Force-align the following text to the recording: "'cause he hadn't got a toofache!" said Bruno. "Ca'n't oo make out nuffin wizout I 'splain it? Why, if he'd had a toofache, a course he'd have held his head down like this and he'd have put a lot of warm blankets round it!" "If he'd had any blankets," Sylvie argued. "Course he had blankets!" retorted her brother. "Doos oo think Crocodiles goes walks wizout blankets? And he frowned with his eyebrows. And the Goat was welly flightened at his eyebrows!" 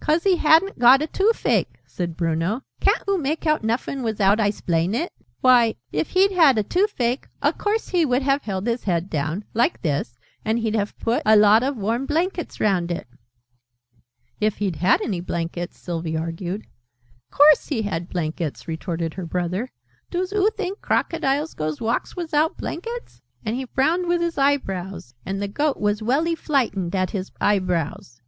"'cause 0.00 0.22
he 0.24 0.38
hadn't 0.38 0.78
got 0.78 1.02
a 1.02 1.06
toofache!" 1.06 1.66
said 1.84 2.16
Bruno. 2.16 2.62
"Ca'n't 2.80 3.02
oo 3.06 3.18
make 3.18 3.46
out 3.46 3.62
nuffin 3.62 4.02
wizout 4.02 4.40
I 4.40 4.48
'splain 4.48 4.94
it? 4.94 5.12
Why, 5.42 5.74
if 5.92 6.08
he'd 6.12 6.32
had 6.32 6.56
a 6.56 6.62
toofache, 6.64 7.26
a 7.42 7.52
course 7.52 7.90
he'd 7.90 8.10
have 8.22 8.40
held 8.44 8.66
his 8.66 8.84
head 8.84 9.10
down 9.10 9.44
like 9.52 9.82
this 9.82 10.18
and 10.42 10.58
he'd 10.60 10.74
have 10.74 10.98
put 10.98 11.20
a 11.26 11.36
lot 11.36 11.62
of 11.62 11.76
warm 11.76 12.06
blankets 12.06 12.60
round 12.60 12.90
it!" 12.90 13.06
"If 14.40 14.56
he'd 14.56 14.76
had 14.76 15.02
any 15.02 15.20
blankets," 15.20 15.78
Sylvie 15.78 16.16
argued. 16.16 16.64
"Course 17.30 17.68
he 17.68 17.82
had 17.82 18.08
blankets!" 18.08 18.68
retorted 18.68 19.12
her 19.12 19.26
brother. 19.26 19.70
"Doos 20.10 20.32
oo 20.32 20.48
think 20.56 20.80
Crocodiles 20.80 21.52
goes 21.52 21.78
walks 21.78 22.14
wizout 22.16 22.56
blankets? 22.56 23.20
And 23.44 23.54
he 23.54 23.66
frowned 23.66 24.08
with 24.08 24.22
his 24.22 24.38
eyebrows. 24.38 25.12
And 25.26 25.42
the 25.42 25.46
Goat 25.48 25.76
was 25.78 26.02
welly 26.02 26.34
flightened 26.36 26.94
at 26.96 27.10
his 27.10 27.30
eyebrows!" 27.38 28.22